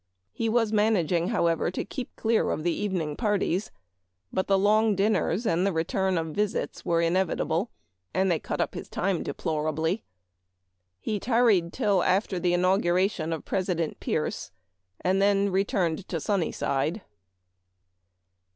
[0.31, 3.69] He was managing, however, to keep clear of the evening parties,
[4.33, 7.69] but the long dinners and return of visits were inevitable,
[8.11, 10.03] and" cut up his time deplorably."
[10.99, 14.49] He tarried till after the inaugu ration of President Pierce,
[15.01, 17.03] and then returned to Sunnyside.